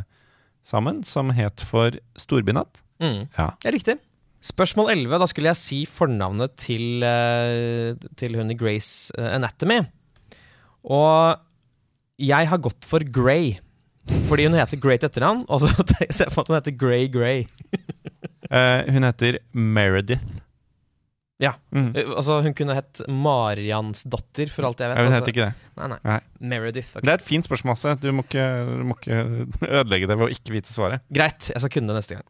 [0.65, 2.79] sammen, som het for Storbynatt.
[2.97, 3.27] Mm.
[3.37, 3.45] Ja.
[3.61, 3.99] Ja, riktig.
[4.45, 5.17] Spørsmål 11.
[5.21, 9.81] Da skulle jeg si fornavnet til, eh, til hun i Grace eh, Anatomy.
[10.85, 11.39] Og
[12.21, 13.57] jeg har gått for Grey.
[14.29, 15.71] Fordi hun heter Grey til etternavn, og så
[16.09, 17.47] ser jeg for meg at hun heter Grey Grey.
[18.51, 20.43] uh, hun heter Meredith.
[21.43, 21.51] Ja.
[21.69, 21.91] Mm.
[21.93, 24.97] Altså, hun kunne hett Mariansdatter, for alt jeg vet.
[24.97, 25.19] Ja, hun altså.
[25.19, 25.73] heter ikke det.
[25.77, 25.99] Nei, nei.
[26.07, 26.47] Nei.
[26.53, 26.95] Meredith.
[26.95, 27.05] Okay.
[27.05, 27.93] Det er et fint spørsmål, også.
[28.01, 29.19] Du må ikke, du må ikke
[29.81, 31.05] ødelegge det ved å ikke vite svaret.
[31.13, 32.25] Greit, jeg skal kunne det neste gang.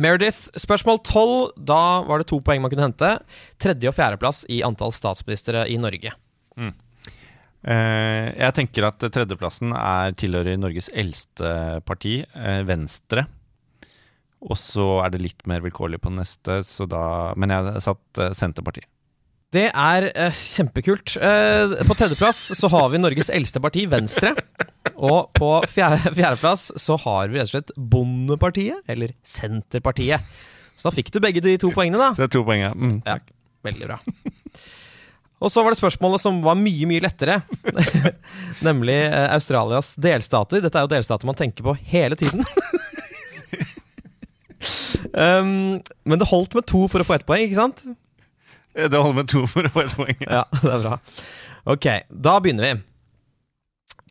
[0.00, 1.52] Meredith, spørsmål 12.
[1.68, 3.10] Da var det to poeng man kunne hente.
[3.60, 6.14] Tredje- og fjerdeplass i antall statsministre i Norge.
[7.62, 13.26] Eh, jeg tenker at tredjeplassen er tilhører Norges eldste parti, eh, Venstre.
[14.42, 18.18] Og så er det litt mer vilkårlig på den neste, så da Men jeg satt
[18.18, 18.88] eh, Senterpartiet.
[19.52, 21.18] Det er kjempekult.
[21.20, 24.32] Eh, på tredjeplass så har vi Norges eldste parti, Venstre.
[25.02, 30.22] Og på fjerde, fjerdeplass så har vi rett og slett Bondepartiet, eller Senterpartiet.
[30.78, 32.12] Så da fikk du begge de to poengene, da.
[32.16, 32.70] Det er to poeng, ja.
[32.76, 33.18] Mm, Ja,
[33.66, 33.98] veldig bra.
[35.42, 37.40] Og så var det spørsmålet som var mye, mye lettere.
[38.68, 40.62] Nemlig eh, Australias delstater.
[40.62, 42.46] Dette er jo delstater man tenker på hele tiden.
[45.18, 47.82] um, men det holdt med to for å få ett poeng, ikke sant?
[48.78, 50.22] Eh, Det holder med to for å få et poeng.
[50.28, 50.94] Ja, det er bra.
[51.74, 52.78] Ok, da begynner vi.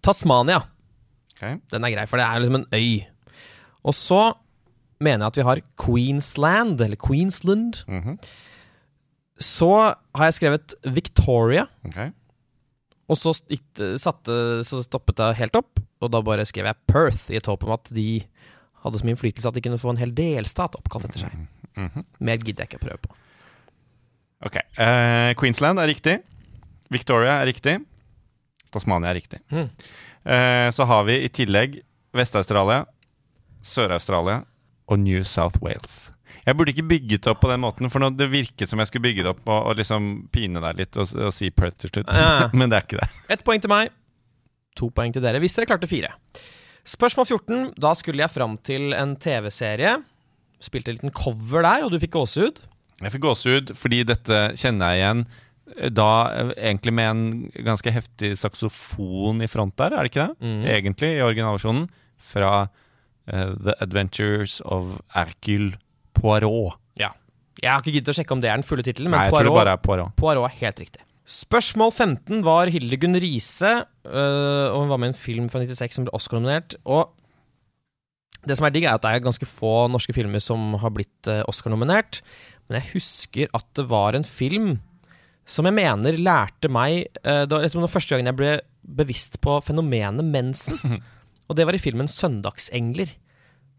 [0.03, 0.65] Tasmania.
[1.41, 1.57] Ok.
[1.73, 3.01] Den er grei, for det er liksom en øy.
[3.83, 4.21] Og så
[5.01, 7.81] mener jeg at vi har Queensland, eller Queensland.
[7.87, 8.17] Mhm.
[9.41, 9.71] Så
[10.13, 11.65] har jeg skrevet Victoria.
[11.87, 12.11] Okay.
[13.09, 13.33] Og så,
[13.97, 17.65] satte, så stoppet det helt opp, og da bare skrev jeg Perth, i et håp
[17.65, 18.21] om at de
[18.83, 21.41] hadde så mye innflytelse at de kunne få en hel delstat oppkalt etter seg.
[21.75, 22.05] Mhm.
[22.21, 23.17] Mer gidder jeg ikke å prøve på.
[24.45, 24.61] Ok.
[24.77, 26.19] Uh, Queensland er riktig.
[26.93, 27.79] Victoria er riktig.
[28.71, 29.41] Tasmania er riktig.
[29.51, 29.69] Mhm.
[30.25, 31.79] Eh, så har vi i tillegg
[32.13, 32.85] Vest-Australia,
[33.65, 34.41] Sør-Australia
[34.91, 36.09] og New South Wales.
[36.45, 39.25] Jeg burde ikke bygget opp på den måten, for det virket som jeg skulle bygge
[39.25, 42.09] det opp og, og liksom pine deg litt og, og si Perth til slutt.
[42.09, 42.47] Ja.
[42.57, 43.09] Men det er ikke det.
[43.35, 43.93] Ett poeng til meg,
[44.77, 46.13] to poeng til dere, hvis dere klarte fire.
[46.87, 47.61] Spørsmål 14.
[47.77, 49.99] Da skulle jeg fram til en TV-serie.
[50.61, 52.61] Spilte en liten cover der, og du fikk gåsehud.
[53.01, 55.23] Jeg fikk gåsehud fordi dette kjenner jeg igjen
[55.91, 60.47] da eh, egentlig med en ganske heftig saksofon i front der, er det ikke det?
[60.47, 60.63] Mm.
[60.75, 61.87] Egentlig, i originalversjonen.
[62.21, 65.79] Fra uh, The Adventures of Hercule
[66.13, 66.77] Poirot.
[66.99, 67.09] Ja.
[67.61, 69.63] Jeg har ikke giddet å sjekke om det er den fulle tittelen, men Nei, Poirot,
[69.65, 70.13] er Poirot.
[70.19, 71.01] Poirot er helt riktig.
[71.31, 73.73] Spørsmål 15 var Hildegunn Riise,
[74.05, 76.75] øh, og hun var med i en film fra 96 som ble Oscar-nominert.
[76.85, 77.13] Og
[78.45, 81.29] det som er digg, er at det er ganske få norske filmer som har blitt
[81.29, 82.21] øh, Oscar-nominert.
[82.67, 84.79] Men jeg husker at det var en film
[85.51, 88.53] som jeg mener lærte meg uh, Det var liksom den første gangen jeg ble
[89.01, 90.79] bevisst på fenomenet mensen.
[91.51, 93.11] Og det var i filmen 'Søndagsengler'.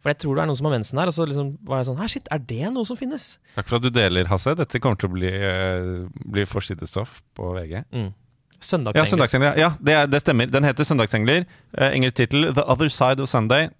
[0.02, 1.10] For jeg tror det er noen som har mensen her.
[1.10, 3.26] Og så liksom var jeg sånn Hæ, shit, er det noe som finnes?
[3.54, 4.54] Takk for at du deler, Hasse.
[4.58, 7.84] Dette kommer til å bli, uh, bli forsidestoff på VG.
[7.94, 8.10] Mm.
[8.10, 9.10] Ja, Søndagsengler.
[9.10, 9.56] Søndagsengler.
[9.58, 10.50] Ja, det, er- det stemmer.
[10.50, 11.46] Den heter Søndagsengler.
[11.74, 13.70] Uh, Engelsk tittel The Other Side of Sunday.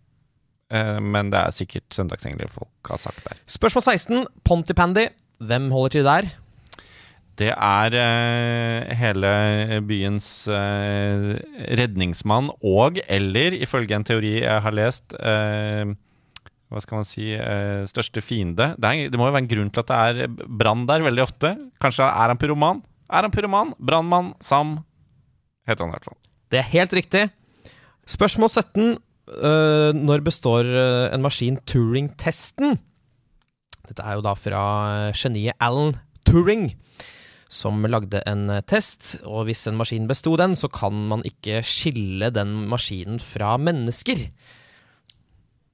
[0.72, 3.38] Uh, men det er sikkert søndagsengler folk har sagt der.
[3.46, 4.24] Spørsmål 16.
[4.48, 5.08] Pontypandy.
[5.42, 6.30] Hvem holder til der?
[7.42, 9.30] Det er eh, hele
[9.88, 11.32] byens eh,
[11.80, 15.90] redningsmann og, eller ifølge en teori jeg har lest, eh,
[16.70, 18.72] hva skal man si, eh, største fiende.
[18.78, 21.24] Det, er, det må jo være en grunn til at det er brann der veldig
[21.26, 21.54] ofte.
[21.82, 22.84] Kanskje er han pyroman?
[23.10, 23.74] Er han pyroman?
[23.82, 24.78] Brannmann Sam
[25.66, 26.20] heter han i hvert fall.
[26.52, 27.26] Det er helt riktig.
[28.08, 28.94] Spørsmål 17.
[29.32, 32.74] Uh, når består øh, en maskin Turing-testen?
[33.86, 34.62] Dette er jo da fra
[35.14, 35.94] geniet Alan
[36.26, 36.72] Turing,
[37.52, 39.18] som lagde en øh, test.
[39.28, 44.26] Og hvis en maskin besto den, så kan man ikke skille den maskinen fra mennesker.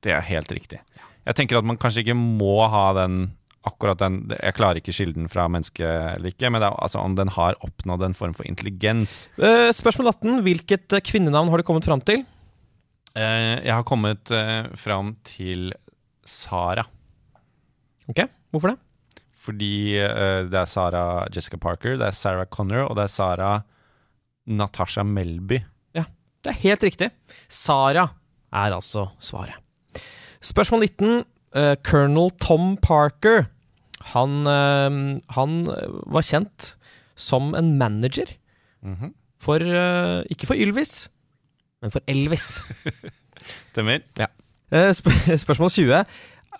[0.02, 0.82] Det er helt riktig.
[1.26, 3.28] Jeg tenker at man kanskje ikke må ha den
[3.68, 7.16] akkurat den Jeg klarer ikke skille den fra menneske eller ikke, men er, altså om
[7.18, 9.26] den har oppnådd en form for intelligens.
[9.36, 10.42] Øh, spørsmål 18.
[10.46, 12.24] Hvilket øh, kvinnenavn har du kommet fram til?
[13.18, 15.72] Eh, jeg har kommet eh, fram til
[16.24, 16.86] Sara.
[18.08, 18.78] Ok, Hvorfor det?
[19.38, 21.03] Fordi uh, det er Sara
[21.35, 23.51] Jessica Parker, det er Sarah Connor, og det er Sara
[24.48, 25.61] Natasha Melby.
[25.94, 26.05] Ja,
[26.44, 27.11] Det er helt riktig.
[27.48, 28.09] Sara
[28.53, 29.55] er altså svaret.
[30.40, 31.24] Spørsmål 19.
[31.57, 33.46] Uh, Colonel Tom Parker.
[34.12, 35.55] Han, uh, han
[36.07, 36.74] var kjent
[37.18, 38.35] som en manager
[38.83, 39.12] Mhm.
[39.42, 41.09] for uh, Ikke for Ylvis,
[41.83, 42.61] men for Elvis.
[43.72, 44.03] Stemmer?
[44.70, 45.09] Eh, sp
[45.44, 46.05] spørsmål 20.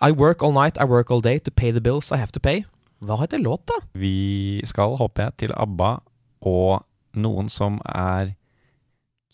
[0.01, 2.39] I work all night, I work all day to pay the bills I have to
[2.39, 2.63] pay.
[3.03, 3.73] Hva heter låta?
[3.91, 5.89] Vi skal, håper jeg, til ABBA
[6.47, 6.85] og
[7.19, 8.31] noen som er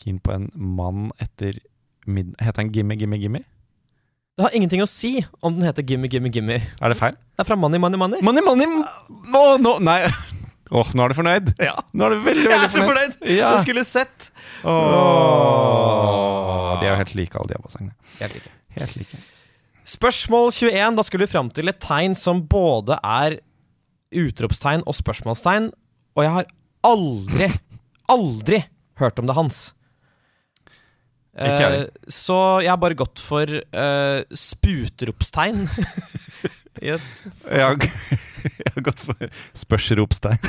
[0.01, 1.59] keen på en mann etter
[2.09, 2.33] mid...
[2.41, 3.43] Heter han Gimme, Gimme, Gimme?
[4.35, 6.57] Det har ingenting å si om den heter Gimme, Gimme, Gimme.
[6.81, 7.13] Er det feil?
[7.37, 8.25] Det er fra Money, Money, Money.
[8.25, 8.65] Money, money!
[9.29, 10.01] Nå, nå, nei.
[10.75, 11.53] Åh, nå er du fornøyd?
[11.61, 11.77] Ja.
[11.93, 12.73] Nå er du veldig, veldig fornøyd.
[12.73, 13.13] Jeg er så fornøyd!
[13.37, 13.53] Ja.
[13.53, 14.33] Jeg skulle sett.
[14.65, 14.73] Åh.
[16.81, 17.93] De er jo helt like, alle de ABBA-sangene.
[18.17, 18.57] Helt like.
[18.81, 19.23] Helt like.
[19.85, 20.97] Spørsmål 21.
[20.97, 23.39] Da skulle vi fram til et tegn som både er
[24.15, 25.69] utropstegn og spørsmålstegn.
[26.15, 26.51] Og jeg har
[26.85, 27.49] aldri,
[28.09, 28.61] aldri
[29.01, 29.59] hørt om det hans.
[31.35, 35.67] Eh, så jeg har bare gått for uh, sputropstegn.
[36.83, 37.77] Jeg har,
[38.43, 40.41] jeg har gått for spørsropstegn.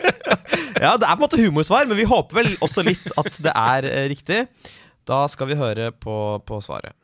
[0.80, 3.52] ja, det er på en måte humorsvar, men vi håper vel også litt at det
[3.52, 4.46] er eh, riktig.
[5.04, 6.16] Da skal vi høre på,
[6.48, 6.96] på svaret.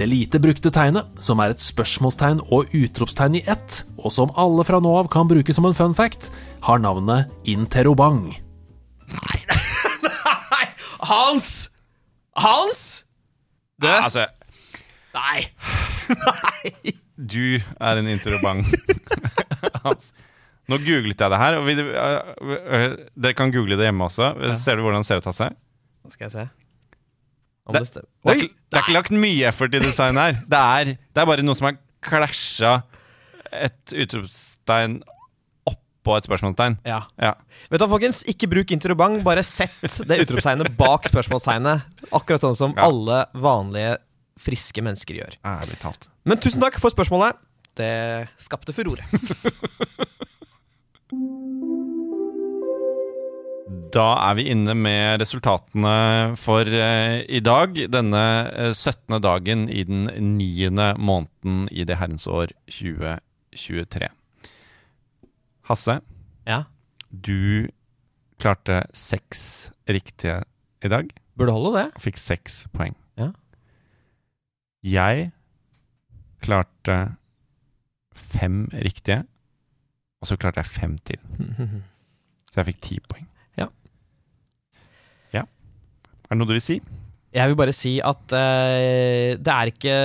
[0.00, 4.64] Det lite brukte tegnet, som er et spørsmålstegn og utropstegn i ett, og som alle
[4.64, 6.30] fra nå av kan bruke som en fun fact,
[6.64, 8.22] har navnet interrobang.
[11.10, 11.50] Hans!
[12.32, 12.80] Hans!
[13.76, 13.90] Du?
[13.92, 14.24] Altså,
[15.12, 15.44] Nei!
[17.20, 18.64] du er en interrobang.
[19.84, 20.14] Hans.
[20.64, 21.58] Nå googlet jeg det her.
[21.60, 24.32] Og vi, uh, uh, uh, dere kan google det hjemme også.
[24.64, 25.52] Ser du hvordan det ser ut, Hasse?
[26.00, 26.48] Nå skal jeg se.
[27.72, 28.04] Det- det.
[28.24, 30.32] Det er, ikke, lagt mye effort i designet her.
[30.48, 32.82] Det er, det er bare noe som har klasja
[33.52, 35.00] et utropstegn
[35.66, 36.78] oppå et spørsmålstegn.
[36.86, 37.02] Ja.
[37.20, 37.34] Ja.
[37.70, 38.22] Vet du hva, folkens?
[38.30, 39.74] Ikke bruk interrobang, bare sett
[40.08, 41.82] det utropstegnet bak spørsmålstegnet.
[42.12, 42.86] Akkurat sånn som Ja.
[42.88, 43.98] alle vanlige,
[44.40, 45.36] friske mennesker gjør.
[45.44, 46.06] Ærlig talt.
[46.24, 47.36] Men tusen takk for spørsmålet.
[47.76, 49.04] Det skapte furore.
[53.90, 57.74] Da er vi inne med resultatene for eh, i dag.
[57.90, 58.22] Denne
[58.52, 59.16] eh, 17.
[59.24, 60.04] dagen i den
[60.36, 64.10] niende måneden i det herrens år 2023.
[65.70, 66.00] Hasse,
[66.46, 66.64] Ja.
[67.10, 67.68] du
[68.40, 70.42] klarte seks riktige
[70.82, 71.10] i dag.
[71.36, 72.02] Burde holde det.
[72.02, 72.94] fikk seks poeng.
[73.18, 73.30] Ja.
[74.82, 75.30] Jeg
[76.42, 77.16] klarte
[78.14, 79.24] fem riktige,
[80.22, 81.18] og så klarte jeg fem til.
[82.50, 83.26] Så jeg fikk ti poeng.
[83.56, 83.68] Ja.
[85.32, 85.44] Ja.
[86.30, 86.78] Er det noe du vil si?
[87.34, 89.96] Jeg vil bare si at uh, det er ikke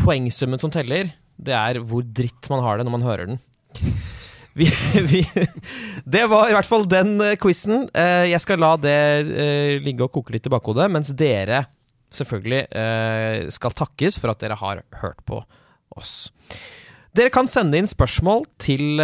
[0.00, 1.12] poengsummen som teller.
[1.36, 3.42] Det er hvor dritt man har det når man hører den.
[4.58, 4.66] Vi,
[5.06, 5.20] vi,
[6.02, 7.84] det var i hvert fall den uh, quizen.
[7.94, 8.96] Uh, jeg skal la det
[9.28, 11.60] uh, ligge og koke litt i bakhodet, mens dere
[12.14, 15.42] selvfølgelig eh, skal takkes for at dere har hørt på
[15.98, 16.30] oss.
[17.18, 19.00] Dere kan sende inn spørsmål til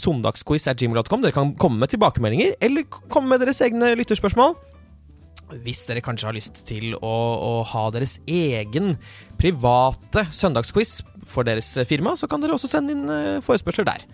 [0.00, 1.24] søndagsquiz at gmail.com.
[1.24, 4.54] Dere kan komme med tilbakemeldinger, eller komme med deres egne lytterspørsmål.
[5.64, 8.94] Hvis dere kanskje har lyst til å, å ha deres egen
[9.40, 14.06] private søndagsquiz for deres firma, så kan dere også sende inn eh, forespørsler der.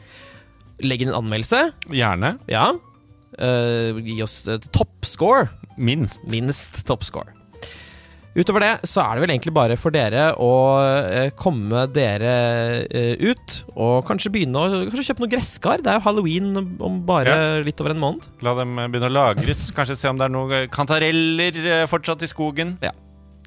[0.83, 1.68] Legg inn en anmeldelse.
[1.93, 2.35] Gjerne.
[2.51, 2.72] Ja.
[3.39, 5.47] Uh, gi oss uh, toppscore.
[5.78, 6.24] Minst.
[6.33, 7.39] Minst toppscore.
[8.41, 12.32] Utover det så er det vel egentlig bare for dere å eh, komme dere
[12.86, 15.84] eh, ut, og kanskje begynne å kanskje kjøpe noe gresskar.
[15.84, 17.34] Det er jo halloween om bare
[17.66, 18.30] litt over en måned.
[18.47, 19.68] La dem eh, begynne å lagres.
[19.76, 22.78] Kanskje se om det er noen kantareller fortsatt i skogen.
[22.84, 22.95] Ja.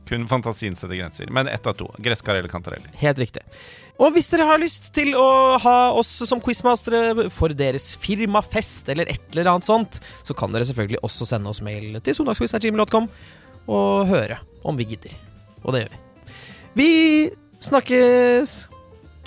[0.04, 1.30] Kun fantasien setter grenser.
[1.34, 1.88] Men ett av to.
[2.04, 2.92] Gresskar eller kantareller.
[3.00, 3.42] Helt riktig.
[4.02, 9.10] Og hvis dere har lyst til å ha oss som quizmastere for deres firmafest eller
[9.14, 13.08] et eller annet sånt, så kan dere selvfølgelig også sende oss mail til søndagsquiz.gmail.com
[13.68, 15.16] og høre om vi gidder.
[15.64, 16.00] Og det gjør vi.
[16.74, 16.90] Vi
[17.60, 18.70] snakkes!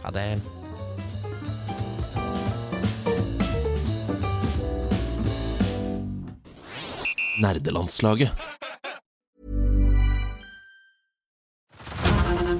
[0.04, 0.42] Ha det.
[7.40, 8.30] Nerdelandslaget.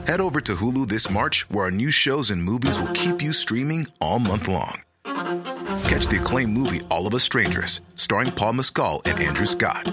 [0.07, 3.33] Head over to Hulu this March, where our new shows and movies will keep you
[3.33, 4.83] streaming all month long.
[5.89, 9.93] Catch the acclaimed movie All of Us Strangers, starring Paul Mescal and Andrew Scott.